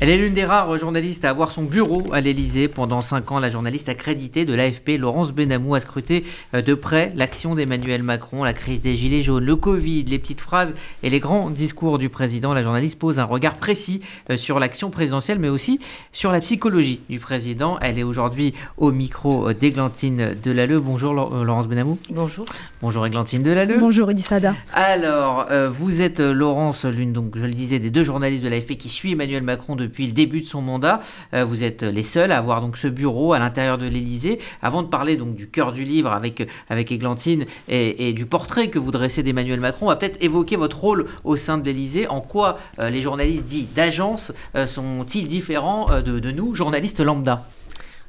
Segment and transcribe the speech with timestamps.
[0.00, 2.68] Elle est l'une des rares journalistes à avoir son bureau à l'Elysée.
[2.68, 6.22] Pendant cinq ans, la journaliste accréditée de l'AFP, Laurence Benamou, a scruté
[6.54, 10.40] euh, de près l'action d'Emmanuel Macron, la crise des Gilets jaunes, le Covid, les petites
[10.40, 10.72] phrases
[11.02, 12.54] et les grands discours du président.
[12.54, 14.00] La journaliste pose un regard précis
[14.30, 15.80] euh, sur l'action présidentielle, mais aussi
[16.12, 17.76] sur la psychologie du président.
[17.80, 20.78] Elle est aujourd'hui au micro euh, d'Églantine Delalleux.
[20.78, 21.98] Bonjour Laurence Benamou.
[22.08, 22.46] Bonjour.
[22.82, 23.80] Bonjour Églantine Delalleux.
[23.80, 24.54] Bonjour Edissada.
[24.72, 28.90] Alors, vous êtes Laurence, l'une, donc je le disais, des deux journalistes de l'AFP qui
[28.90, 31.00] suit Emmanuel Macron de depuis le début de son mandat.
[31.34, 34.38] Euh, vous êtes les seuls à avoir donc ce bureau à l'intérieur de l'Élysée.
[34.62, 38.78] Avant de parler donc du cœur du livre avec, avec Églantine et, du portrait que
[38.78, 42.06] vous dressez d'Emmanuel Macron, on va peut-être évoquer votre rôle au sein de l'Élysée.
[42.06, 47.46] En quoi euh, les journalistes dits d'agence euh, sont-ils différents de, de, nous, journalistes lambda?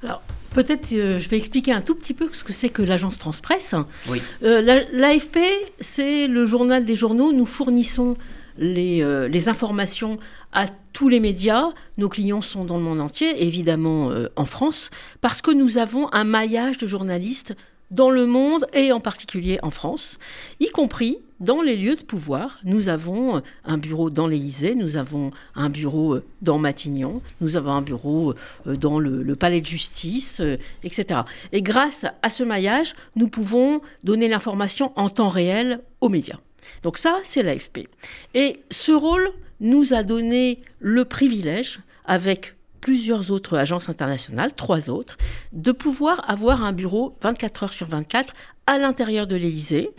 [0.04, 0.22] Alors,
[0.54, 3.76] peut-être je vais expliquer un tout petit peu ce que c'est que l'agence France Presse.
[4.10, 4.22] Oui.
[4.42, 5.38] L'AFP,
[5.80, 7.32] c'est le journal des journaux.
[7.32, 8.16] Nous fournissons
[8.58, 10.20] les, les informations
[10.54, 11.70] à tous les médias.
[11.98, 14.90] Nos clients sont dans le monde entier, évidemment euh, en France,
[15.22, 17.56] parce que nous avons un maillage de journalistes
[17.92, 20.20] dans le monde et en particulier en France,
[20.60, 22.60] y compris dans les lieux de pouvoir.
[22.64, 27.58] Nous avons euh, un bureau dans l'Élysée, nous avons un bureau euh, dans Matignon, nous
[27.58, 28.36] avons un bureau
[28.66, 30.42] dans le, palais de justice,
[30.84, 31.22] etc.
[31.52, 36.40] Et grâce à ce maillage, nous pouvons donner l'information en temps réel aux médias.
[36.84, 37.88] Donc ça, c'est l'AFP.
[38.34, 45.18] Et ce rôle, nous a donné le privilège, avec plusieurs autres agences internationales, trois autres,
[45.54, 48.34] de pouvoir avoir un bureau 24 heures sur 24
[48.68, 49.92] à l'intérieur de l'Élysée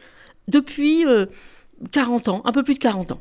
[0.48, 1.04] depuis
[1.92, 3.20] 40 euh, ans, un peu plus de 40 ans.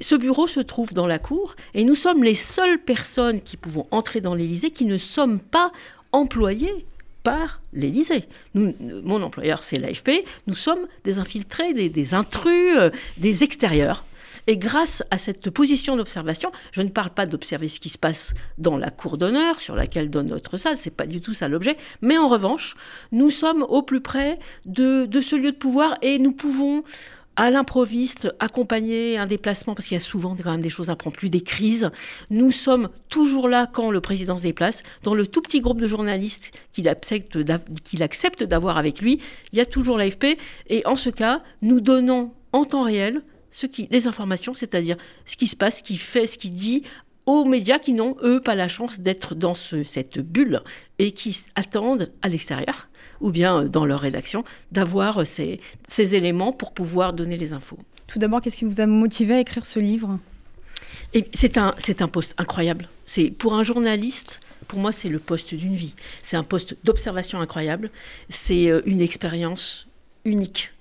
[0.00, 3.86] Ce bureau se trouve dans la cour et nous sommes les seules personnes qui pouvons
[3.90, 5.72] entrer dans l'Élysée qui ne sommes pas
[6.12, 6.86] employés
[7.22, 8.24] par l'Élysée.
[8.54, 10.24] Mon employeur, c'est l'AFP.
[10.46, 14.04] Nous sommes des infiltrés, des, intrus, euh, des extérieurs.
[14.46, 18.32] Et grâce à cette position d'observation, je ne parle pas d'observer ce qui se passe
[18.58, 21.76] dans la cour d'honneur sur laquelle donne notre salle, c'est pas du tout ça l'objet,
[22.00, 22.76] mais en revanche,
[23.10, 26.84] nous sommes au plus près de, ce lieu de pouvoir et nous pouvons
[27.38, 30.96] à l'improviste, accompagner un déplacement, parce qu'il y a souvent quand même des choses à
[30.96, 31.90] prendre, plus des crises.
[32.30, 34.82] Nous sommes toujours là quand le président se déplace.
[35.02, 39.20] Dans le tout petit groupe de journalistes qu'il accepte d'avoir avec lui,
[39.52, 40.38] il y a toujours l'AFP.
[40.68, 43.22] Et en ce cas, nous donnons en temps réel
[43.56, 46.82] ce qui, les informations, c'est-à-dire ce qui se passe, ce qui fait, ce qui dit
[47.24, 50.60] aux médias qui n'ont, eux, pas la chance d'être dans cette bulle
[50.98, 52.88] et qui attendent à l'extérieur
[53.22, 55.58] ou bien euh, dans leur rédaction d'avoir ces,
[55.88, 57.78] ces éléments pour pouvoir donner les infos.
[58.08, 60.18] Tout d'abord, qu'est-ce qui vous a motivé à écrire ce livre?
[61.32, 62.90] C'est un, c'est un poste incroyable.
[63.06, 65.94] C'est pour un journaliste, pour moi, c'est le poste d'une vie.
[66.22, 67.90] C'est un poste d'observation incroyable.
[68.28, 69.86] C'est euh, une expérience
[70.26, 70.72] unique.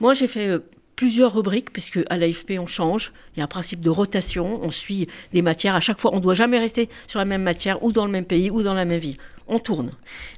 [0.00, 0.58] Moi, j'ai fait euh,
[1.04, 3.12] plusieurs rubriques, puisque à l'AFP, on change.
[3.36, 4.58] Il y a un principe de rotation.
[4.62, 5.74] On suit des matières.
[5.74, 8.10] À chaque fois, on ne doit jamais rester sur la même matière, ou dans le
[8.10, 9.18] même pays, ou dans la même ville.
[9.46, 9.90] On tourne.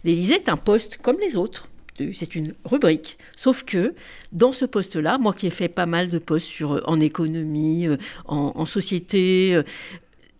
[0.02, 1.68] L'Élysée est un poste comme les autres.
[2.14, 3.16] C'est une rubrique.
[3.36, 3.94] Sauf que
[4.32, 7.86] dans ce poste-là, moi qui ai fait pas mal de postes sur, euh, en économie,
[7.86, 9.62] euh, en, société, euh,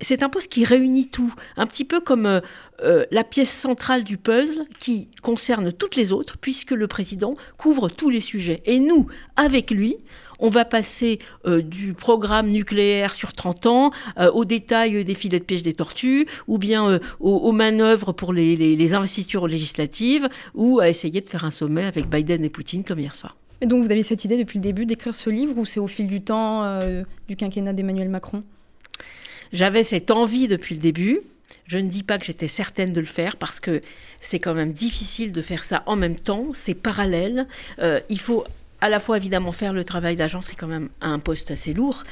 [0.01, 2.41] c'est un poste qui réunit tout, un petit peu comme
[2.83, 8.11] la pièce centrale du puzzle qui concerne toutes les autres, puisque le président couvre tous
[8.11, 8.63] les sujets.
[8.67, 9.97] Et nous, avec lui,
[10.39, 15.39] on va passer euh, du programme nucléaire sur 30 ans euh, au détail des filets
[15.39, 20.89] de pêche des tortues, ou bien euh, aux, manœuvres pour les, investitures législatives, ou à
[20.89, 23.37] essayer de faire un sommet avec Biden et Poutine comme hier soir.
[23.61, 25.87] Et donc vous avez cette idée depuis le début d'écrire ce livre, ou c'est au
[25.87, 26.79] fil du temps
[27.27, 28.43] du quinquennat d'Emmanuel Macron?
[29.53, 31.21] J'avais cette envie depuis le début.
[31.67, 33.83] Je ne dis pas que j'étais certaine de le faire parce que
[34.21, 37.47] c'est quand même difficile de faire ça en même temps, c'est parallèle.
[38.09, 38.45] il faut
[38.81, 42.05] à la fois évidemment faire le travail d'agent, c'est quand même un poste assez lourd,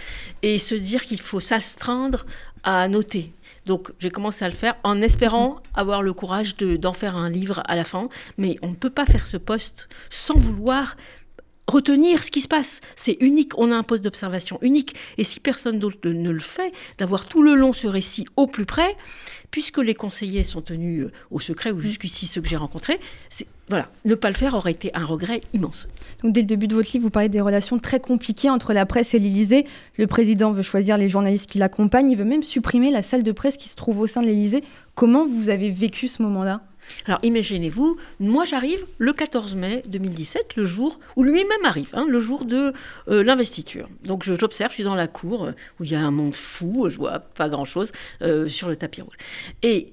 [0.43, 2.27] et se dire qu'il faut s'astreindre
[2.63, 3.33] à noter.
[3.67, 7.63] Donc j'ai commencé à le faire en espérant avoir le courage d'en faire un livre
[7.67, 8.09] à la fin,
[8.39, 10.97] mais on ne peut pas faire ce poste sans vouloir
[11.75, 12.81] retenir ce qui se passe.
[12.95, 14.95] C'est unique, on a un poste d'observation unique.
[15.19, 18.65] Et si personne d'autre ne le fait, d'avoir tout le long ce récit au plus
[18.65, 18.97] près,
[19.51, 23.01] puisque les conseillers sont tenus euh, au secret, ou jusqu'ici ceux que j'ai rencontrés,
[23.69, 25.89] voilà, ne pas le faire aurait été un regret immense.
[26.23, 28.87] Donc dès le début de votre livre, vous parlez des relations très compliquées entre la
[28.87, 29.67] presse et l'Élysée.
[29.97, 33.33] Le président veut choisir les journalistes qui l'accompagnent, il veut même supprimer la salle de
[33.33, 34.63] presse qui se trouve au sein de l'Élysée.
[34.95, 36.61] Comment vous avez vécu ce moment-là?
[37.07, 42.21] Alors imaginez-vous, moi j'arrive le 14 mai 2017, le jour où lui-même arrive, hein, le
[42.21, 42.73] jour de
[43.09, 43.89] euh, l'investiture.
[44.05, 46.89] Donc j'observe, je, suis dans la cour euh, où il y a un monde fou,
[46.89, 47.93] je vois pas grand-chose
[48.23, 49.17] euh, sur le tapis rouge.
[49.63, 49.93] Et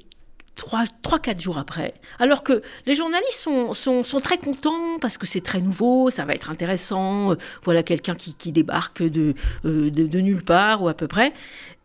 [0.56, 5.26] trois, trois, quatre jours après, alors que les journalistes sont, sont, très contents parce que
[5.26, 9.34] c'est très nouveau, ça va être intéressant, voilà quelqu'un qui, débarque de,
[9.64, 11.34] de, nulle part ou à peu près.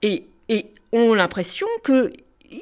[0.02, 0.26] Et
[0.92, 2.12] ont l'impression que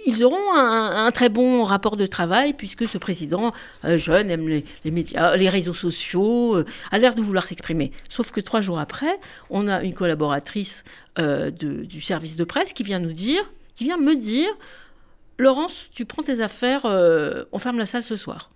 [0.07, 3.53] ils auront un, très bon rapport de travail puisque ce président
[3.85, 7.93] euh, jeune aime les, médias, les réseaux sociaux, euh, a l'air de vouloir s'exprimer.
[8.09, 9.19] Sauf que trois jours après,
[9.51, 10.85] on a une collaboratrice
[11.19, 13.43] euh, du service de presse qui vient nous dire,
[13.75, 14.51] qui vient me dire,
[15.39, 18.51] Laurence, tu prends tes affaires, on ferme la salle ce soir.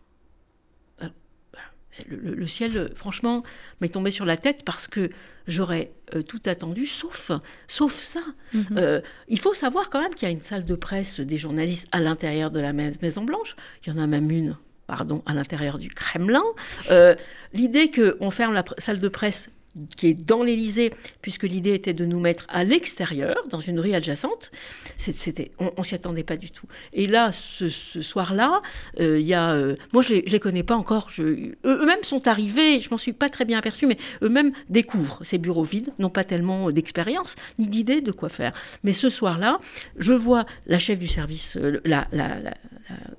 [2.07, 3.43] Le, ciel, franchement,
[3.81, 5.11] m'est tombé sur la tête parce que
[5.47, 7.33] j'aurais euh, tout attendu, sauf,
[7.67, 8.21] sauf ça.
[8.53, 8.65] Mhm.
[8.77, 11.89] Euh, il faut savoir quand même qu'il y a une salle de presse des journalistes
[11.93, 13.57] à l'intérieur de la Maison Blanche.
[13.85, 14.57] Il y en a même une,
[14.87, 16.45] pardon, à l'intérieur du Kremlin.
[16.91, 17.15] Euh,
[17.53, 19.51] l'idée qu'on ferme la salle de presse
[19.97, 20.93] qui est dans l'Élysée,
[21.23, 24.51] puisque l'idée était de nous mettre à l'extérieur, dans une rue adjacente.
[24.97, 26.67] C'était, on, ne s'y attendait pas du tout.
[26.93, 28.63] Et là, ce, soir-là,
[29.01, 31.09] euh, il y a, euh, moi je les, les connais pas encore.
[31.19, 35.65] eux-mêmes sont arrivés, je m'en suis pas très bien aperçu, mais eux-mêmes découvrent ces bureaux
[35.65, 38.53] vides, n'ont pas tellement d'expérience ni d'idée de quoi faire.
[38.85, 39.59] Mais ce soir-là,
[39.99, 42.07] je vois la chef du service, euh, la,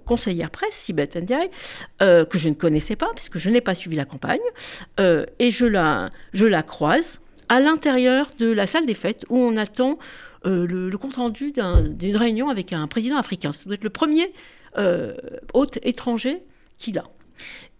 [0.06, 1.50] conseillère presse, Sibeth Ndiaye,
[2.00, 4.40] que je ne connaissais pas, puisque je n'ai pas suivi la campagne,
[4.98, 9.58] et je la je la croise à l'intérieur de la salle des fêtes où on
[9.58, 9.98] attend
[10.46, 13.52] euh, le, compte-rendu d'une réunion avec un président africain.
[13.52, 14.32] Ça doit être le premier
[14.78, 15.16] euh,
[15.54, 16.44] hôte étranger
[16.78, 17.04] qu'il a.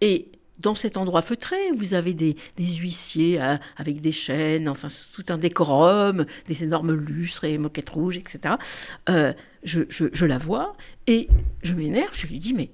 [0.02, 5.24] Et dans cet endroit feutré, vous avez des, huissiers euh, avec des chaînes, enfin tout
[5.30, 8.56] un décorum, des énormes lustres et moquettes rouges, etc.
[9.64, 10.76] je, je, la vois
[11.08, 11.30] et
[11.64, 12.72] je m'énerve, je lui dis, mais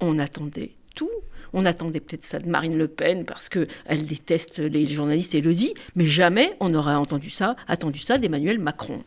[0.00, 1.10] on attendait tout
[1.54, 5.54] on attendait peut-être ça de Marine Le Pen parce qu'elle déteste les journalistes et le
[5.54, 9.04] dit, mais jamais on n'aurait entendu ça, attendu ça d'Emmanuel Macron.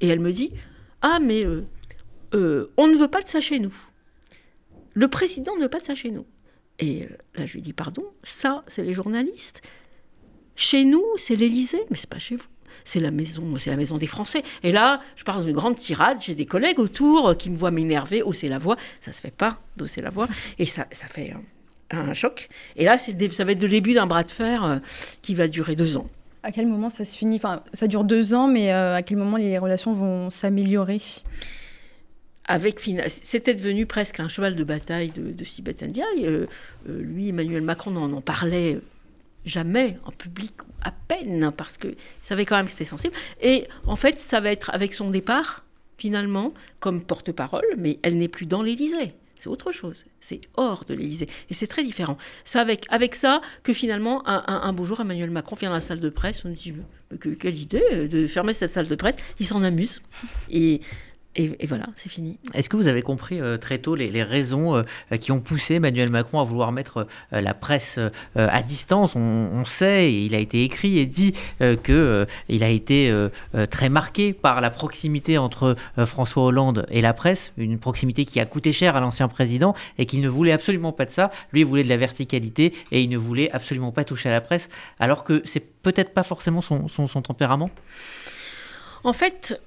[0.00, 0.52] Et elle me dit
[1.00, 1.64] Ah, mais euh,
[2.34, 3.74] euh, on ne veut pas de ça chez nous.
[4.92, 6.26] Le président ne veut pas de ça chez nous.
[6.78, 9.62] Et euh, là, je lui dis Pardon, ça, c'est les journalistes.
[10.54, 12.51] Chez nous, c'est l'Élysée, mais c'est pas chez vous
[12.84, 14.42] c'est la maison, c'est la maison des Français.
[14.62, 18.22] Et là, je parle d'une grande tirade, j'ai des collègues autour qui me voient m'énerver,
[18.22, 18.76] hausser la voix.
[19.00, 21.34] Ça se fait pas d'hausser la voix, et ça, ça fait
[21.90, 22.48] un choc.
[22.76, 24.78] Et là, ça va être le début d'un bras de fer euh,
[25.20, 26.08] qui va durer deux ans.
[26.42, 27.36] À quel moment ça se finit?
[27.36, 30.98] Enfin, ça dure deux ans, mais euh, à quel moment les relations vont s'améliorer?
[32.46, 36.26] Avec c'était devenu presque un cheval de bataille de, de Sibeth Ndiaye.
[36.26, 36.46] Euh,
[36.88, 38.80] lui, Emmanuel Macron n'en parlait
[39.44, 40.52] jamais en public,
[40.82, 43.14] à peine, parce qu'il savait quand même que c'était sensible.
[43.40, 45.64] Et en fait, ça va être avec son départ,
[45.98, 50.04] finalement, comme porte-parole, mais elle n'est plus dans l'Élysée c'est autre chose.
[50.20, 51.28] C'est hors de l'Élysée.
[51.50, 52.16] Et c'est très différent.
[52.44, 56.10] C'est avec, avec ça que finalement, un, beau jour, Emmanuel Macron vient la salle de
[56.10, 56.44] presse.
[56.44, 56.72] On dit,
[57.40, 59.16] quelle idée de fermer cette salle de presse.
[59.40, 60.00] Il s'en amuse.
[60.48, 60.80] Et
[61.34, 62.38] et, voilà, c'est fini.
[62.52, 66.10] Est-ce que vous avez compris euh, très tôt les, raisons euh, qui ont poussé Emmanuel
[66.10, 67.98] Macron à vouloir mettre euh, la presse
[68.36, 69.16] à distance?
[69.16, 73.14] On, sait, il a été écrit et dit que il a été
[73.70, 78.44] très marqué par la proximité entre François Hollande et la presse, une proximité qui a
[78.44, 81.30] coûté cher à l'ancien président et qu'il ne voulait absolument pas de ça.
[81.52, 84.40] Lui, il voulait de la verticalité et il ne voulait absolument pas toucher à la
[84.40, 84.68] presse,
[84.98, 87.70] alors que c'est peut-être pas forcément son, son, tempérament?
[89.04, 89.60] En fait,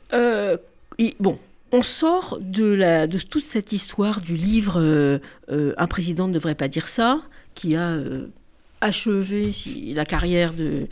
[1.20, 1.40] bon,
[1.76, 5.20] on sort de, toute cette histoire du livre euh,
[5.52, 7.22] euh, Un président ne devrait pas dire ça,
[7.54, 8.28] qui a euh,
[8.80, 9.52] achevé
[9.94, 10.88] la carrière de,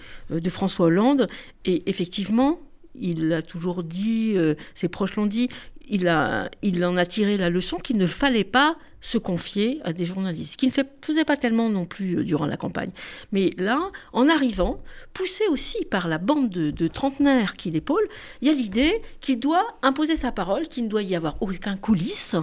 [0.50, 1.30] François Hollande.
[1.64, 2.60] Et effectivement,
[3.00, 4.36] il l'a toujours dit,
[4.76, 5.48] ses proches l'ont dit,
[5.90, 9.92] il, a, il en a tiré la leçon qu'il ne fallait pas se confier à
[9.92, 10.72] des journalistes, qui ne
[11.02, 12.92] faisait pas tellement non plus euh, durant la campagne.
[13.34, 14.82] Mais là, en arrivant,
[15.13, 18.08] poussé aussi par la bande de, trentenaires qui l'épaule,
[18.42, 21.75] il y a l'idée qu'il doit imposer sa parole, qu'il ne doit y avoir aucun
[21.75, 22.36] coulisse,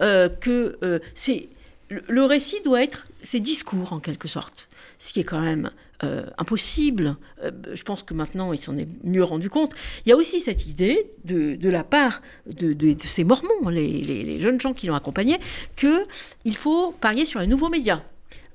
[0.00, 1.48] euh, que euh, c'est
[1.90, 5.70] le récit doit être ses discours en quelque sorte, ce qui est quand même
[6.04, 7.16] euh, impossible.
[7.42, 9.72] Euh, je pense que maintenant, il s'en est mieux rendu compte.
[10.06, 14.74] Il y a aussi cette idée de, la part de, ces Mormons, les, jeunes gens
[14.74, 15.40] qui l'ont accompagné,
[15.76, 18.00] qu'il faut parier sur les nouveaux médias.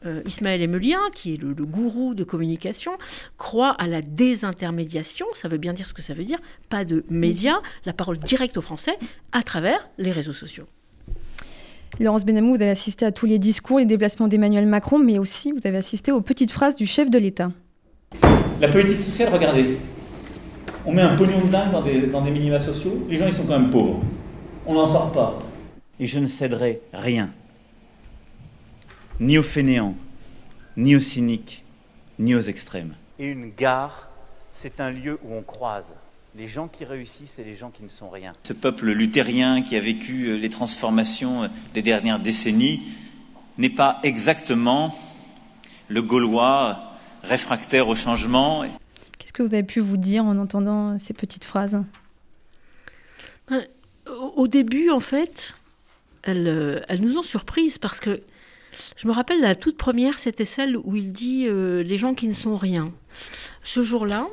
[0.05, 2.91] Euh, Ismaël Emelien, qui est le, le, gourou de communication,
[3.37, 5.25] croit à la désintermédiation.
[5.33, 6.39] Ça veut bien dire ce que ça veut dire.
[6.69, 8.97] Pas de médias, la parole directe aux Français
[9.33, 10.67] à travers les réseaux sociaux.
[11.99, 15.51] Laurence Benamou, vous avez assisté à tous les discours, les déplacements d'Emmanuel Macron, mais aussi
[15.51, 17.51] vous avez assisté aux petites phrases du chef de l'État.
[18.59, 19.77] La politique sociale, regardez,
[20.87, 23.33] on met un pognon de dingue dans des, dans des minima sociaux, les gens ils
[23.33, 24.01] sont quand même pauvres.
[24.65, 25.37] On n'en sort pas.
[25.99, 27.29] Et je ne céderai rien,
[29.19, 29.93] ni aux fainéants,
[30.75, 31.63] ni aux cyniques,
[32.17, 32.95] ni aux extrêmes.
[33.19, 34.09] Et une gare,
[34.51, 35.95] c'est un lieu où on croise
[36.35, 38.33] les gens qui réussissent et les gens qui ne sont rien.
[38.43, 42.81] Ce peuple luthérien qui a vécu euh, les transformations euh, des dernières décennies
[43.57, 44.97] n'est pas exactement
[45.89, 48.63] le Gaulois réfractaire au changement.
[49.19, 51.79] Qu'est-ce que vous avez pu vous dire en entendant ces petites phrases?
[54.07, 55.53] Au début, en fait,
[56.23, 58.23] elles, elles nous ont surprises parce que
[58.97, 62.33] je me rappelle la toute première, c'était celle où il dit les gens qui ne
[62.33, 62.91] sont rien.
[63.63, 64.27] Ce jour-là,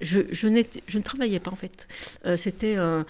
[0.00, 1.88] je, ne travaillais pas en fait.
[2.24, 3.02] Euh, c'était, euh,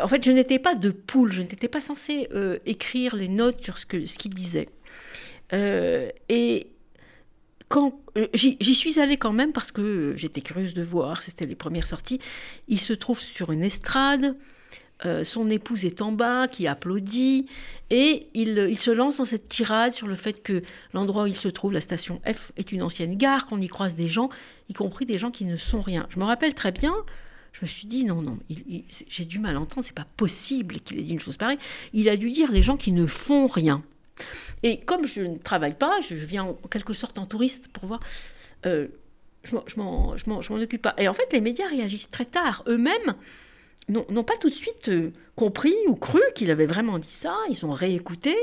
[0.00, 1.32] en fait, je n'étais pas de poule.
[1.32, 4.68] Je n'étais pas censée euh, écrire les notes sur ce qu'il disait.
[5.52, 6.66] et
[7.68, 7.98] quand
[8.34, 11.22] j'y, suis allée quand même parce que j'étais curieuse de voir.
[11.22, 12.20] C'était les premières sorties.
[12.68, 14.36] Il se trouve sur une estrade.
[15.04, 17.46] Euh, son épouse est en bas, qui applaudit,
[17.90, 21.48] et il, se lance dans cette tirade sur le fait que l'endroit où il se
[21.48, 24.30] trouve, la station F, est une ancienne gare, qu'on y croise des gens,
[24.68, 26.06] y compris des gens qui ne sont rien.
[26.10, 26.94] Je me rappelle très bien,
[27.52, 28.38] je me suis dit, non, non,
[29.08, 31.58] j'ai du mal à entendre, c'est pas possible qu'il ait dit une chose pareille.
[31.92, 33.82] Il a dû dire les gens qui ne font rien.
[34.62, 38.00] Et comme je ne travaille pas, je viens en quelque sorte en touriste pour voir.
[38.64, 38.88] Euh,
[39.42, 40.14] je m'en
[40.50, 40.94] occupe pas.
[40.98, 42.62] Et en fait, les médias réagissent très tard.
[42.66, 43.14] Eux-mêmes,
[43.88, 47.36] n'ont pas tout de suite euh, compris ou cru qu'il avait vraiment dit ça.
[47.50, 48.34] Ils ont réécouté.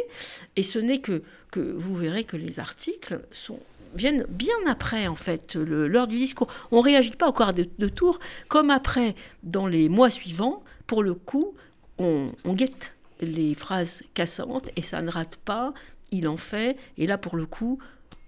[0.55, 3.59] Et ce n'est que, que vous verrez que les articles sont,
[3.95, 6.47] viennent bien après, en fait, l'heure du discours.
[6.71, 11.03] On ne réagit pas au quart de, tour, comme après, dans les mois suivants, pour
[11.03, 11.53] le coup,
[11.97, 15.73] on guette les phrases cassantes et ça ne rate pas.
[16.11, 16.77] Il en fait.
[16.97, 17.79] Et là, pour le coup,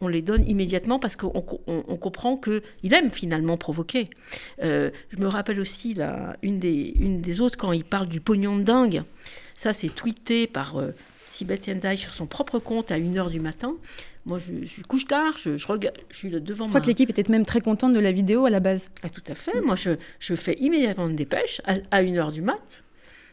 [0.03, 4.09] on les donne immédiatement parce qu'on comprend qu'il aime finalement provoquer.
[4.61, 8.19] Euh, je me rappelle aussi là, une, des, une des autres quand il parle du
[8.21, 9.03] pognon de dingue.
[9.53, 10.91] Ça, c'est tweeté par euh,
[11.31, 13.75] Sébastien sur son propre compte à 1h du matin.
[14.25, 16.87] Moi, je, je couche tard, je, je, regarde, je suis là devant Je crois que
[16.87, 18.89] l'équipe était même très contente de la vidéo à la base.
[19.03, 19.59] Ah, tout à fait.
[19.61, 22.83] Moi, je, je fais immédiatement une dépêche à, à 1h du mat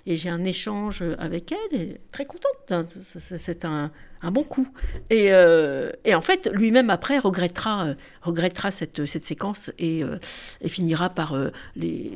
[0.06, 2.94] et j'ai un échange avec elle, et très contente.
[3.18, 3.90] C'est un,
[4.22, 4.66] un, bon coup.
[5.08, 10.18] Et, euh, et en fait, lui-même après regrettera, euh, regrettera cette, cette séquence et, euh,
[10.60, 11.36] et finira par
[11.76, 12.12] les,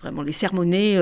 [0.00, 0.98] vraiment les sermonner,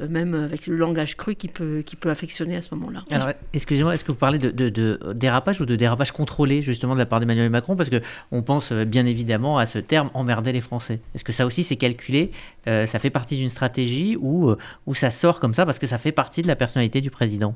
[0.00, 3.04] même avec le langage cru qu'il peut, qui peut affectionner à ce moment-là.
[3.10, 6.98] Alors, excusez-moi, est-ce que vous parlez de, de, dérapage ou de dérapage contrôlé justement de
[6.98, 7.76] la part d'Emmanuel Macron?
[7.76, 8.00] Parce que
[8.32, 11.00] on pense bien évidemment à ce terme emmerder les Français.
[11.14, 12.30] Est-ce que ça aussi c'est calculé
[12.66, 14.54] Ça fait partie d'une stratégie ou,
[14.86, 17.54] ou ça sort comme ça parce que ça fait partie de la personnalité du président?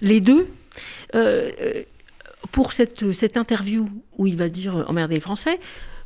[0.00, 0.48] Les deux.
[1.14, 1.82] Euh, euh,
[2.50, 3.88] pour cette, cette interview
[4.18, 5.58] où il va dire euh, emmerder les Français,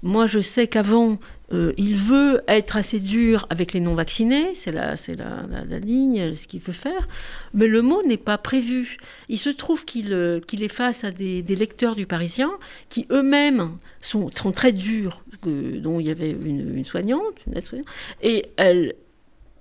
[0.03, 1.19] moi, je sais qu'avant,
[1.51, 6.61] il veut être assez dur avec les non-vaccinés, c'est la, la, la, ligne, ce qu'il
[6.61, 7.09] veut faire,
[7.53, 8.99] mais le mot n'est pas prévu.
[9.29, 12.51] Il se trouve qu'il, est face à des, lecteurs du Parisien
[12.91, 17.89] qui eux-mêmes sont, sont très durs, dont il y avait une, une soignante, une soignante
[18.23, 18.95] et elle,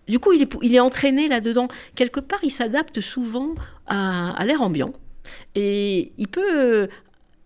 [0.07, 1.67] du coup, il est, entraîné là-dedans.
[1.95, 3.55] Quelque part, il s'adapte souvent
[3.87, 4.93] à, l'air ambiant.
[5.55, 6.87] Et il peut,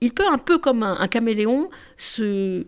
[0.01, 2.65] il peut un peu comme un, caméléon se,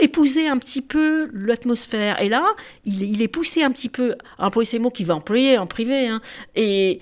[0.00, 2.20] épouser un petit peu l'atmosphère.
[2.20, 2.44] Et là,
[2.84, 6.08] il, est poussé un petit peu à employer ces mots qu'il va employer en privé.
[6.08, 6.20] Hein.
[6.54, 7.00] et,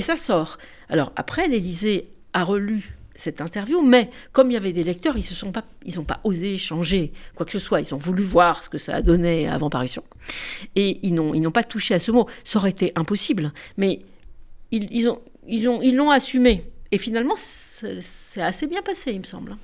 [0.00, 0.58] ça sort.
[0.88, 5.24] Alors après, l'Élysée a relu cette interview, mais comme il y avait des lecteurs, ils
[5.44, 7.80] n'ont pas, ils pas osé changer quoi que ce soit.
[7.80, 10.02] Ils ont voulu voir ce que ça a donné avant parution.
[10.76, 12.26] Et ils n'ont, ils n'ont pas touché à ce mot.
[12.44, 14.00] Ça aurait été impossible, mais
[14.70, 16.64] ils, ils, ont, ils, ont, ils l'ont assumé.
[16.90, 19.56] Et finalement, c'est assez bien passé, il me semble.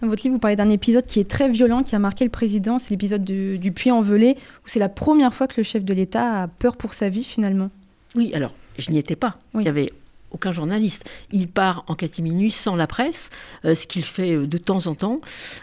[0.00, 2.30] Dans votre livre, vous parlez d'un épisode qui est très violent, qui a marqué le
[2.30, 2.78] président.
[2.78, 6.42] C'est l'épisode du puits envelé, où c'est la première fois que le chef de l'État
[6.42, 7.70] a peur pour sa vie, finalement.
[8.14, 9.38] Oui, alors, je n'y étais pas.
[9.54, 9.92] Il y avait
[10.36, 11.08] aucun journaliste.
[11.32, 13.30] Il part en catimini sans la presse,
[13.64, 15.20] euh, ce qu'il fait euh, de temps en temps,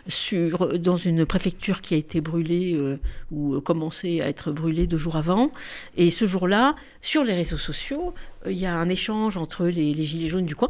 [0.08, 2.98] sur, dans une préfecture qui a été brûlée euh,
[3.32, 5.52] ou commencé à être brûlée deux jours avant.
[5.96, 8.16] Et ce jour-là, sur les réseaux sociaux,
[8.48, 10.70] il y a un échange entre les, gilets jaunes du coin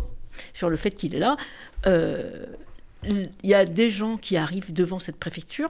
[0.53, 1.38] sur le fait qu'il est là.
[1.86, 5.69] il y a des gens qui arrivent devant cette préfecture,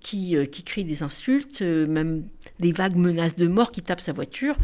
[0.00, 2.24] qui, qui crient des insultes, même
[2.60, 4.56] des vagues menaces de mort, qui tapent sa voiture.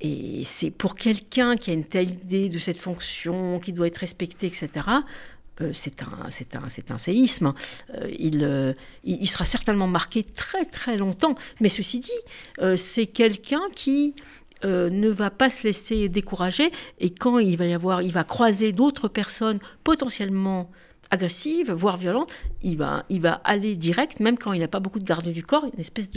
[0.00, 3.98] Et c'est pour quelqu'un qui a une telle idée de cette fonction, qui doit être
[3.98, 4.68] respecté, etc.,
[5.60, 7.54] euh, c'est un, un, un séisme.
[7.94, 8.74] Euh, euh,
[9.04, 11.36] il, il, sera certainement marqué très très longtemps.
[11.60, 14.14] Mais ceci dit, c'est quelqu'un qui
[14.64, 16.72] ne va pas se laisser décourager.
[16.98, 20.70] Et quand il va y avoir, il va croiser d'autres personnes potentiellement
[21.14, 22.30] agressive, voire violente,
[22.62, 25.42] il va, il va aller direct, même quand il n'a pas beaucoup de garde du
[25.42, 26.10] corps, une espèce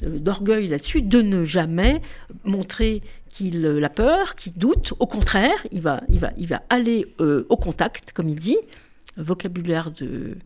[0.00, 2.00] d'orgueil là-dessus, de ne jamais
[2.44, 4.94] montrer qu'il a peur, qu'il doute.
[4.98, 8.58] Au contraire, il va, il va, il va aller euh, au contact, comme il dit,
[9.16, 10.36] vocabulaire de,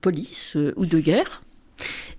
[0.00, 1.42] police euh, ou de guerre.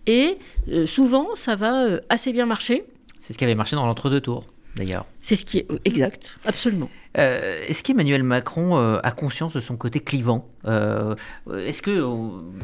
[0.08, 0.38] Et
[0.70, 2.86] euh, souvent, ça va assez bien marcher.
[3.20, 4.48] C'est ce qui avait marché dans l'entre-deux tours.
[4.75, 5.06] D'ailleurs.
[5.20, 6.90] C'est ce qui est exact, absolument.
[7.18, 10.48] Euh, est-ce qu'Emmanuel Macron euh, a conscience de son côté clivant?
[10.66, 11.16] Euh,
[11.54, 12.08] Est-ce que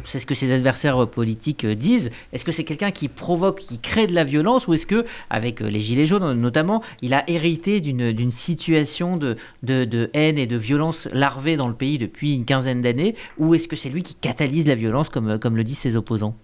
[0.06, 4.08] c'est ce que ses adversaires politiques disent Est-ce que c'est quelqu'un qui provoque, qui crée
[4.08, 8.32] de la violence, ou est-ce que, avec les gilets jaunes notamment, il a hérité d'une
[8.32, 12.82] situation de, de, de, haine et de violence larvée dans le pays depuis une quinzaine
[12.82, 15.96] d'années, ou est-ce que c'est lui qui catalyse la violence, comme, comme le disent ses
[15.96, 16.36] opposants?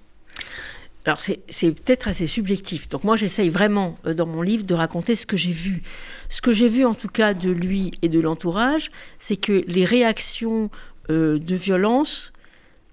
[1.06, 2.88] Alors c'est peut-être assez subjectif.
[2.88, 5.84] Donc moi j'essaye vraiment euh, dans mon livre de raconter ce que j'ai vu.
[6.30, 9.84] Ce que j'ai vu en tout cas de lui et de l'entourage, c'est que les
[9.84, 10.70] réactions
[11.10, 12.32] euh, de violence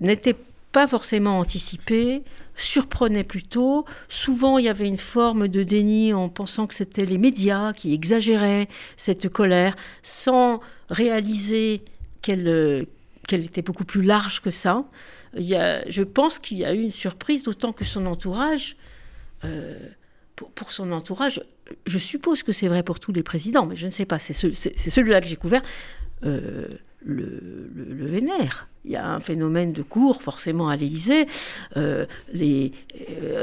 [0.00, 0.36] n'étaient
[0.72, 2.22] pas forcément anticipées,
[2.56, 3.84] surprenaient plutôt.
[4.08, 7.94] Souvent il y avait une forme de déni en pensant que c'était les médias qui
[7.94, 11.82] exagéraient cette colère sans réaliser
[12.22, 12.84] qu'elle euh,
[13.28, 14.84] qu'elle était beaucoup plus large que ça
[15.34, 18.76] je pense qu'il y a eu une surprise, d'autant que son entourage,
[19.44, 19.78] euh,
[20.54, 21.42] pour, son entourage,
[21.86, 24.32] je suppose que c'est vrai pour tous les présidents, mais je ne sais pas, c'est
[24.32, 25.62] celui-là que j'ai couvert,
[26.24, 26.68] euh,
[27.04, 28.68] le, le, vénère.
[28.84, 31.26] Il y a un phénomène de cours, forcément, à l'Élysée.
[31.76, 32.72] Euh, les,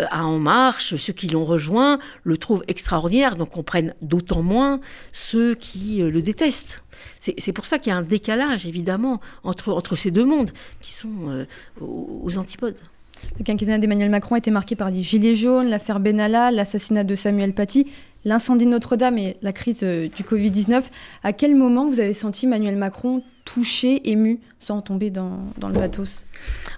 [0.09, 4.79] à En Marche, ceux qui l'ont rejoint, le trouvent extraordinaire, donc comprennent d'autant moins
[5.13, 6.83] ceux qui le détestent.
[7.19, 10.93] C'est pour ça qu'il y a un décalage, évidemment, entre, entre ces deux mondes qui
[10.93, 11.45] sont euh,
[11.81, 12.77] aux, antipodes.
[13.39, 17.15] Le quinquennat d'Emmanuel Macron a été marqué par les Gilets jaunes, l'affaire Benalla, l'assassinat de
[17.15, 17.87] Samuel Paty,
[18.25, 20.83] l'incendie de Notre-Dame et la crise euh, du Covid-19.
[21.23, 25.73] À quel moment vous avez senti Emmanuel Macron touché, ému, sans tomber dans, dans le
[25.73, 26.25] pathos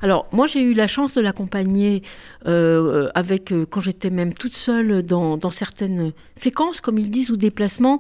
[0.04, 2.04] Alors, moi, j'ai eu la chance de l'accompagner
[2.46, 7.32] euh, avec, euh, quand j'étais même toute seule dans, dans, certaines séquences, comme ils disent,
[7.32, 8.00] ou déplacements.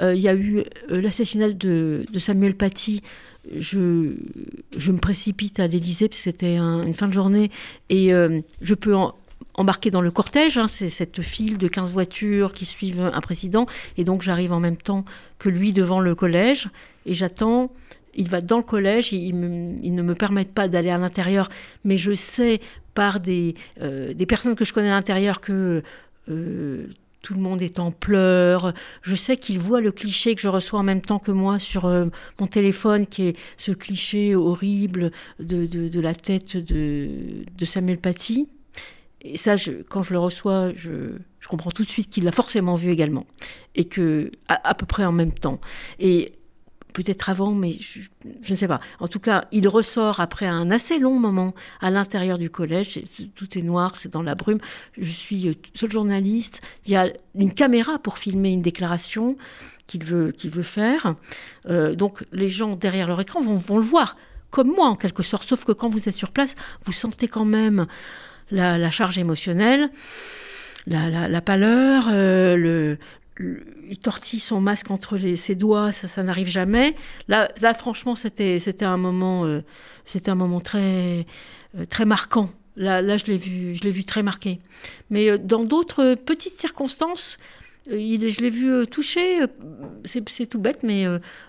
[0.00, 3.00] Euh, il y a eu l'assassinat de, de, Samuel Paty.
[3.56, 4.12] Je,
[4.76, 7.50] je me précipite à l'Élysée, parce que c'était une fin de journée,
[7.88, 9.14] et je peux en,
[9.54, 13.66] embarqué dans le cortège, hein, c'est cette file de 15 voitures qui suivent un président,
[13.96, 15.06] et donc j'arrive en même temps
[15.38, 16.68] que lui devant le collège,
[17.06, 17.70] et j'attends,
[18.14, 21.48] il va dans le collège, il, ne me permettent pas d'aller à l'intérieur,
[21.84, 22.60] mais je sais
[22.94, 25.82] par des, euh, personnes que je connais à l'intérieur que...
[26.28, 26.86] Euh,
[27.22, 28.72] tout le monde est en pleurs.
[29.02, 31.86] Je sais qu'il voit le cliché que je reçois en même temps que moi sur
[31.86, 32.06] euh,
[32.38, 38.48] mon téléphone, qui est ce cliché horrible de, la tête de, Samuel Paty.
[39.22, 39.56] Et ça,
[39.88, 43.26] quand je le reçois, je, comprends tout de suite qu'il l'a forcément vu également.
[43.74, 45.60] Et que, à, peu près en même temps.
[45.98, 46.32] Et
[46.92, 48.00] peut-être avant, mais je,
[48.50, 48.80] ne sais pas.
[48.98, 53.00] En tout cas, il ressort après un assez long moment à l'intérieur du collège.
[53.34, 54.58] tout est noir, c'est dans la brume.
[54.98, 56.62] Je suis euh, seul journaliste.
[56.86, 59.36] Il y a une caméra pour filmer une déclaration
[59.86, 61.14] qu'il veut, qu'il veut faire.
[61.68, 64.16] Euh, donc les gens derrière leur écran vont, vont le voir,
[64.50, 65.48] comme moi en quelque sorte.
[65.48, 67.86] Sauf que quand vous êtes sur place, vous sentez quand même
[68.50, 69.90] la, charge émotionnelle,
[70.86, 72.98] la, pâleur, euh, le,
[73.88, 76.94] il tortille son masque entre ses doigts, ça, ça n'arrive jamais.
[77.28, 79.62] Là, là franchement, c'était, c'était un moment, euh,
[80.04, 81.26] c'était un moment très,
[81.76, 82.50] euh, très marquant.
[82.76, 84.58] Là, là, je l'ai vu, je l'ai vu très marqué.
[85.10, 87.38] Mais dans d'autres petites circonstances,
[87.88, 89.40] je l'ai vu toucher,
[90.04, 91.04] c'est tout bête, mais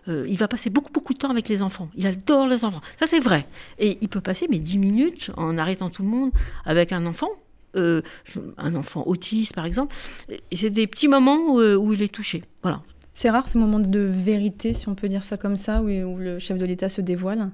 [0.08, 1.90] il va passer beaucoup, beaucoup de temps avec les enfants.
[1.96, 2.82] Il adore les enfants.
[3.00, 3.46] Ça, c'est vrai.
[3.78, 6.32] Et il peut passer, mais 10 minutes en arrêtant tout le monde
[6.66, 7.30] avec un enfant.
[7.76, 9.96] Un enfant autiste, par exemple.
[10.52, 12.44] C'est des petits moments où, il est touché.
[12.62, 12.82] Voilà.
[13.14, 16.18] C'est rare ce moment de vérité, si on peut dire ça comme ça, où, où
[16.18, 17.52] le chef de l'État se dévoile?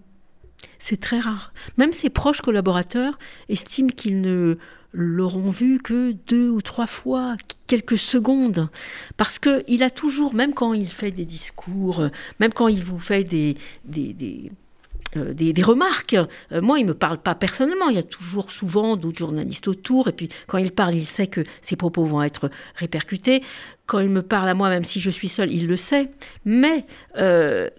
[0.80, 1.54] C'est très rare.
[1.78, 3.18] Même ses proches collaborateurs
[3.50, 4.58] estiment qu'il ne
[4.94, 7.36] l'auront vu que deux ou trois fois,
[7.68, 8.70] quelques secondes.
[9.18, 12.08] Parce qu'il a toujours, même quand il fait des discours,
[12.40, 14.52] même quand il vous fait des, des, des
[15.18, 16.16] euh, remarques.
[16.52, 17.90] Euh, moi, il ne me parle pas personnellement.
[17.90, 20.08] Il y a toujours souvent d'autres journalistes autour.
[20.08, 23.44] Et puis, quand il parle, il sait que ses propos vont être répercutés.
[23.86, 26.10] Quand il me parle à moi, même si je suis seule, il le sait.
[26.46, 26.86] Mais
[27.18, 27.70] euh,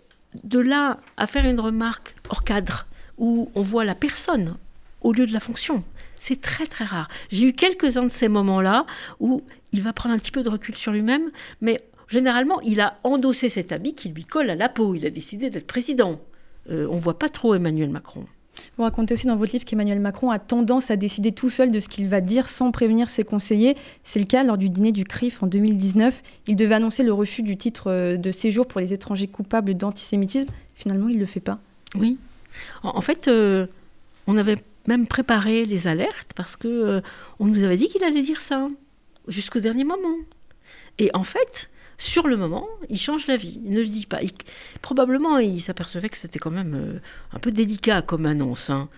[0.45, 2.87] de là à faire une remarque hors cadre,
[3.19, 4.57] où on voit la personne
[5.01, 5.83] au lieu de la fonction,
[6.17, 7.09] c'est très très rare.
[7.31, 8.87] J'ai eu quelques-uns de ces moments-là
[9.21, 12.99] où il va prendre un petit peu de recul sur lui-même, mais généralement, il a
[13.05, 14.95] endossé cet habit qui lui colle à la peau.
[14.95, 16.21] Il a décidé d'être président.
[16.71, 18.25] Euh, on voit pas trop Emmanuel Macron.
[18.77, 21.81] Vous racontez aussi dans votre livre qu'Emmanuel Macron a tendance à décider tout seul de
[21.81, 23.77] ce qu'il va dire sans prévenir ses conseillers.
[24.03, 26.23] C'est le cas lors du dîner du CRIF en 2019.
[26.47, 30.49] Il devait annoncer le refus du titre euh, de séjour pour les étrangers coupables d'antisémitisme.
[30.75, 31.59] Finalement, il ne le fait pas.
[31.95, 32.19] Oui.
[32.83, 33.67] En, fait, euh,
[34.27, 37.01] on avait même préparé les alertes parce que euh,
[37.39, 38.69] on nous avait dit qu'il allait dire ça
[39.27, 40.17] jusqu'au dernier moment.
[40.99, 41.69] Et en fait,
[41.99, 43.59] sur le moment, il change d'avis.
[43.65, 44.21] Il ne le dit pas.
[44.81, 47.01] probablement, il s'apercevait que c'était quand même euh,
[47.33, 48.71] un peu délicat comme annonce.
[48.71, 48.89] Hein.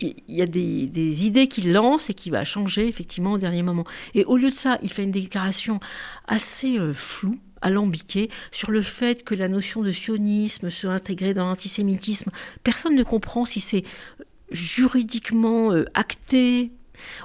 [0.00, 3.84] il y a des, idées qu'il lance et qui va changer effectivement au dernier moment.
[4.14, 5.80] Et au lieu de ça, il fait une déclaration
[6.26, 11.46] assez euh, floue alambiquée sur le fait que la notion de sionisme soit intégrée dans
[11.46, 12.30] l'antisémitisme.
[12.64, 13.84] Personne ne comprend si c'est
[14.50, 16.72] juridiquement euh, acté,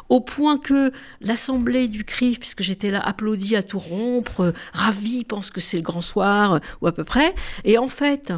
[0.10, 5.24] au point que l'assemblée du CRIF, puisque j'étais là, applaudit à tout rompre, euh, ravi,
[5.24, 7.34] pense que c'est le grand soir, ou à peu près.
[7.63, 8.34] Et en fait,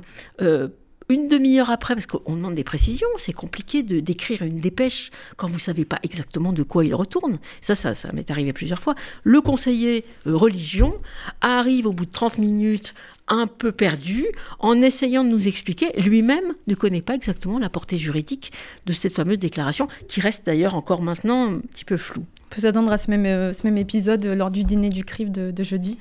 [1.10, 5.48] une demi-heure après, parce qu'on demande des précisions, c'est compliqué de d'écrire une dépêche quand
[5.48, 7.40] vous ne savez pas exactement de quoi il retourne.
[7.62, 8.94] Ça, ça, ça m'est arrivé plusieurs fois.
[9.24, 10.94] Le conseiller euh, religion
[11.42, 12.94] arrive au bout de 30 minutes
[13.30, 14.26] un peu perdu
[14.60, 15.92] en essayant de nous expliquer.
[16.00, 18.52] Lui-même ne connaît pas exactement la portée juridique
[18.86, 22.26] de cette fameuse déclaration, qui reste d'ailleurs encore maintenant un petit peu floue.
[22.46, 25.30] On peut s'attendre à ce même, euh, ce même épisode lors du dîner du CRIF
[25.30, 26.00] de jeudi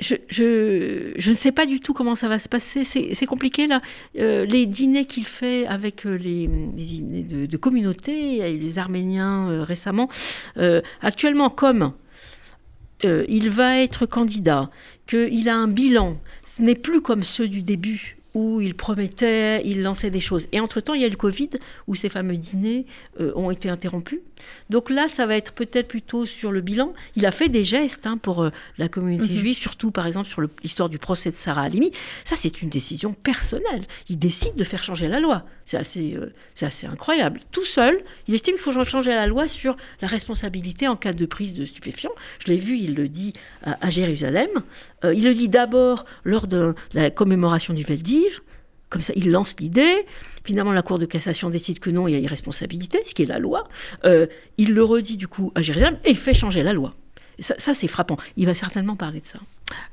[0.00, 2.84] je, je, ne sais pas du tout comment ça va se passer.
[2.84, 3.82] C'est compliqué là.
[4.18, 8.48] Euh, les dîners qu'il fait avec euh, les, dîners de, de, communauté, il y a
[8.48, 10.08] eu les Arméniens euh, récemment.
[11.02, 11.92] actuellement, comme
[13.04, 14.70] il va être candidat,
[15.06, 19.82] qu'il a un bilan, ce n'est plus comme ceux du début où il promettait, il
[19.82, 20.48] lançait des choses.
[20.52, 21.50] Et entre-temps, il y a le Covid,
[21.86, 22.86] où ces fameux dîners
[23.18, 24.20] ont été interrompus.
[24.70, 26.92] Donc là, ça va être peut-être plutôt sur le bilan.
[27.16, 29.38] Il a fait des gestes hein, pour euh, la communauté mhm.
[29.38, 31.92] juive, surtout par exemple sur l'histoire du procès de Sarah Halimi.
[32.24, 33.84] Ça, c'est une décision personnelle.
[34.08, 35.44] Il décide de faire changer la loi.
[35.64, 37.40] C'est assez, euh, assez incroyable.
[37.50, 41.26] Tout seul, il estime qu'il faut changer la loi sur la responsabilité en cas de
[41.26, 42.12] prise de stupéfiants.
[42.38, 44.48] Je l'ai vu, il le dit à, Jérusalem.
[45.04, 48.21] Euh, il le dit d'abord lors de la commémoration du Veldiv.
[48.92, 50.04] Comme ça, il lance l'idée.
[50.44, 53.26] Finalement, la Cour de cassation décide que non, il y a irresponsabilité, ce qui est
[53.26, 53.66] la loi.
[54.04, 54.26] Euh,
[54.58, 56.94] il le redit du coup à Jérusalem et fait changer la loi.
[57.38, 58.16] Ça, c'est frappant.
[58.36, 59.38] Il va certainement parler de ça.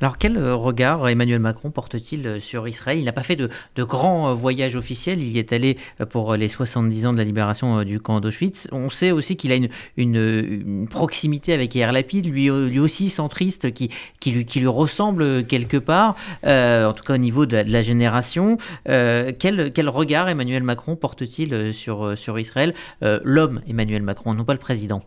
[0.01, 2.99] Alors, quel euh, regard Emmanuel Macron porte-t-il euh, sur Israël?
[2.99, 5.21] Il n'a pas fait de, de grands voyages officiels.
[5.21, 5.77] Il y est allé
[6.09, 8.67] pour les 70 ans de la libération du camp d'Auschwitz.
[8.71, 9.57] On sait aussi qu'il a
[9.97, 15.45] une, proximité avec Yair Lapid, lui, lui aussi centriste, qui, qui, lui, qui lui ressemble
[15.45, 18.57] quelque part, en tout cas au niveau de, la génération.
[18.85, 22.73] quel, quel regard Emmanuel Macron porte-t-il sur, sur Israël?
[23.01, 25.03] L'homme Emmanuel Macron, non pas le président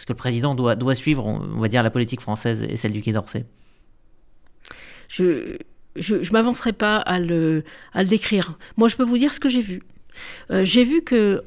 [0.00, 3.02] parce que le président doit, suivre, on va dire, la politique française et celle du
[3.02, 3.44] Quai d'Orsay.
[5.08, 5.58] Je
[5.98, 8.56] ne m'avancerai pas à le, à le décrire.
[8.78, 9.82] Moi, je peux vous dire ce que j'ai vu.
[10.50, 11.42] Euh, j'ai vu que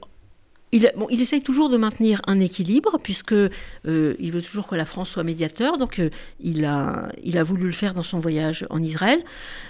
[0.73, 3.49] il, essaye toujours de maintenir un équilibre, puisque euh,
[3.85, 5.77] il veut toujours que la France soit médiateur.
[5.77, 6.09] Donc, euh,
[6.39, 7.11] il, a,
[7.43, 9.19] voulu le faire dans son voyage en Israël.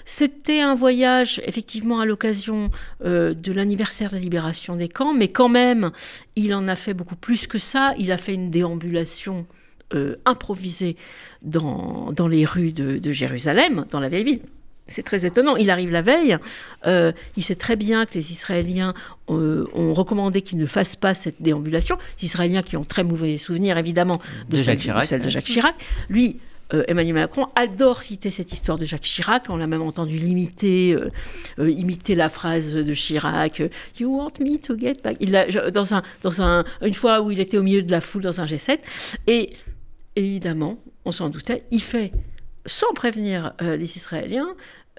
[0.06, 2.72] C'était un voyage, effectivement, à l'occasion
[3.04, 5.92] euh, de l'anniversaire de la libération des camps, mais quand même,
[6.38, 7.94] il en a fait beaucoup plus que ça.
[7.98, 9.46] Il a fait une déambulation
[10.26, 10.98] improvisée
[11.44, 14.42] dans, dans les rues de Jérusalem, dans la vieille ville.
[14.88, 15.56] C'est très étonnant.
[15.56, 16.38] Il arrive la veille.
[16.86, 18.94] Euh, il sait très bien que les Israéliens
[19.30, 21.98] euh, ont recommandé qu'il ne fasse pas cette déambulation.
[22.22, 24.20] Les Israéliens qui ont très mauvais souvenirs, évidemment,
[24.50, 25.76] de, celle, de Jacques Chirac.
[26.10, 26.38] Lui,
[26.74, 29.46] euh, Emmanuel Macron adore citer cette histoire de Jacques Chirac.
[29.50, 30.98] On l'a même entendu l'imiter,
[31.58, 33.64] imiter la phrase de Chirac
[34.00, 35.16] You want me to get back?
[35.22, 38.02] Il a, dans, un, dans un, Une fois où il était au milieu de la
[38.02, 38.80] foule dans un G7.
[39.28, 39.54] Et
[40.18, 42.12] évidemment, on s'en doutait, il fait
[42.66, 44.50] sans prévenir euh, les Israéliens,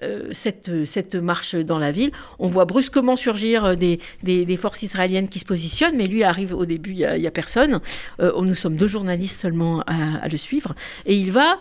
[0.03, 2.11] euh, cette, cette, marche dans la ville.
[2.37, 6.53] On voit brusquement surgir euh, des, des, forces israéliennes qui se positionnent, mais lui arrive
[6.53, 7.79] au début, il n'y a, personne.
[8.19, 10.75] nous sommes deux journalistes seulement à, le suivre.
[11.05, 11.59] Et il va,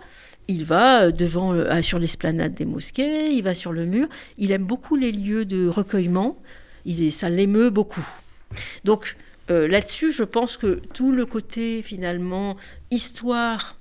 [0.49, 4.09] il va devant, sur l'esplanade des mosquées, il va sur le mur.
[4.37, 6.37] Il aime beaucoup les lieux de recueillement.
[6.87, 8.07] Il ça l'émeut beaucoup.
[8.85, 9.17] Donc
[9.49, 12.57] là-dessus, je pense que tout le côté finalement
[12.91, 13.77] histoire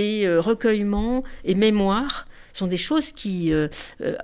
[0.00, 3.68] et euh, recueillement et mémoire sont des choses qui, euh,
[4.00, 4.16] euh,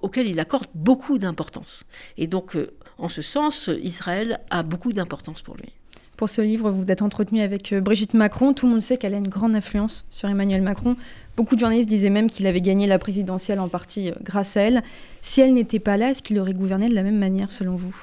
[0.00, 1.84] auxquelles il accorde beaucoup d'importance.
[2.18, 2.56] Et donc,
[2.98, 5.72] en ce sens, Israël a beaucoup d'importance pour lui.
[6.16, 8.52] Pour ce livre, vous vous êtes entretenu avec Brigitte Macron.
[8.52, 10.96] Tout le monde sait qu'elle a une grande influence sur Emmanuel Macron.
[11.36, 14.82] Beaucoup de journalistes disaient même qu'il avait gagné la présidentielle en partie grâce à elle.
[15.22, 17.94] Si elle n'était pas là, est-ce qu'il aurait gouverné de la même manière selon vous?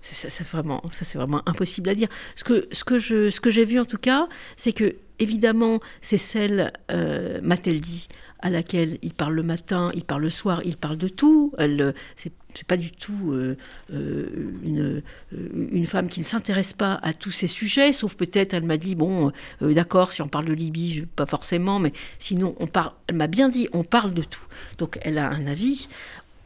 [0.00, 2.08] C'est vraiment, ça c'est vraiment impossible à dire.
[2.34, 5.80] Ce que, ce que je, ce que j'ai vu en tout cas, c'est que évidemment,
[6.00, 8.08] c'est celle, euh, m'a-t-elle dit,
[8.40, 11.52] à laquelle il parle le matin, il parle le soir, il parle de tout.
[11.58, 12.32] Elle, euh, c'est,
[12.66, 13.56] pas du tout euh,
[13.90, 18.78] une, une, femme qui ne s'intéresse pas à tous ces sujets, sauf peut-être, elle m'a
[18.78, 23.16] dit, bon, d'accord, si on parle de Libye, pas forcément, mais sinon, on parle, elle
[23.16, 24.46] m'a bien dit, on parle de tout.
[24.78, 25.88] Donc, elle a un avis.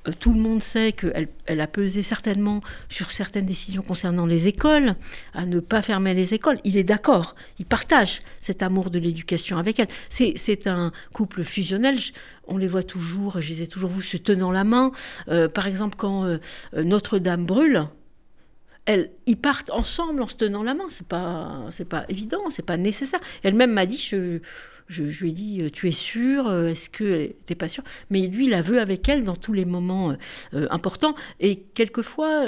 [0.09, 4.49] Euh, tout le monde sait qu'elle elle a pesé certainement sur certaines décisions concernant les
[4.49, 4.95] écoles,
[5.35, 6.59] à ne pas fermer les écoles.
[6.65, 9.89] Il est d'accord, il partage cet amour de l'éducation avec elle.
[10.09, 11.99] C'est un couple fusionnel.
[12.47, 14.93] on les voit toujours, je disais toujours vous, se tenant la main.
[15.29, 16.39] Euh, par exemple, quand euh,
[16.75, 17.87] Notre-Dame brûle,
[19.27, 20.87] ils partent ensemble en se tenant la main.
[20.89, 23.21] C'est pas, c'est pas évident, c'est pas nécessaire.
[23.45, 24.41] Elle-même m'a dit, je,
[24.91, 27.85] je, lui ai dit, tu es sûre Est-ce que t'es pas sûre?
[28.11, 30.17] Mais lui, il la veut avec elle dans tous les moments
[30.53, 31.15] importants.
[31.39, 32.47] Et quelquefois,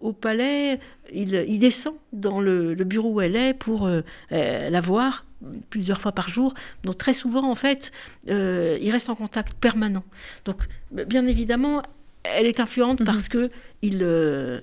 [0.00, 0.80] au palais,
[1.12, 3.88] il, descend dans le, bureau où elle est pour
[4.30, 5.24] la voir
[5.70, 6.54] plusieurs fois par jour.
[6.82, 7.92] Donc très souvent, en fait,
[8.26, 10.04] il reste en contact permanent.
[10.44, 11.82] Donc, bien évidemment,
[12.24, 13.06] elle est influente mhm.
[13.06, 13.50] parce que
[13.82, 14.60] il, euh,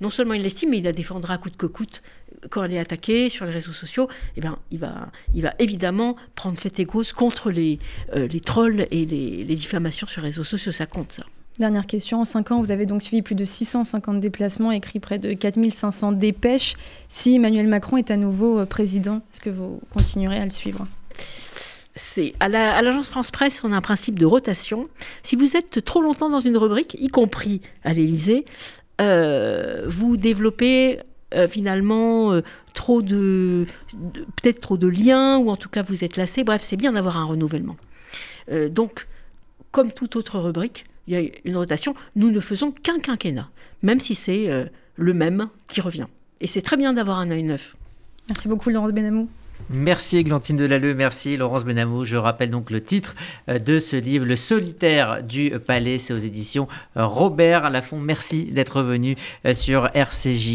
[0.00, 2.02] non seulement il l'estime, mais il la défendra coûte que coûte
[2.50, 4.08] quand elle est attaquée sur les réseaux sociaux.
[4.36, 7.78] Eh bien, il va, il va évidemment prendre fait et cause contre les,
[8.14, 10.72] euh, les trolls et les, diffamations sur les réseaux sociaux.
[10.72, 11.24] Ça compte, ça.
[11.58, 12.20] Dernière question.
[12.20, 16.12] En 5 ans, vous avez donc suivi plus de 650 déplacements, écrit près de 4500
[16.12, 16.74] dépêches.
[17.08, 20.86] Si Emmanuel Macron est à nouveau euh, président, est-ce que vous continuerez à le suivre?
[21.94, 24.88] C'est à l'agence France Presse, on a un principe de rotation.
[25.22, 28.46] Si vous êtes trop longtemps dans une rubrique, y compris à l'Élysée,
[29.02, 31.00] euh, vous développez
[31.34, 32.42] euh, finalement euh,
[32.74, 33.66] trop de,
[34.36, 36.44] peut-être trop de liens ou en tout cas vous êtes lassé.
[36.44, 37.76] Bref, c'est bien d'avoir un renouvellement.
[38.70, 39.06] donc,
[39.70, 41.94] comme toute autre rubrique, il y a une rotation.
[42.16, 43.48] Nous ne faisons qu'un quinquennat,
[43.82, 44.48] même si c'est
[44.96, 46.06] le même qui revient.
[46.40, 47.76] Et c'est très bien d'avoir un œil neuf.
[48.28, 49.28] Merci beaucoup, Laurence Benamou.
[49.70, 52.04] Merci Églantine Delalleux, merci Laurence Benamou.
[52.04, 53.14] Je rappelle donc le titre
[53.48, 57.98] euh, de ce livre, Le solitaire du palais, c'est aux éditions euh, Robert Laffont.
[57.98, 59.16] Merci d'être venu
[59.46, 60.50] euh, sur RCJ.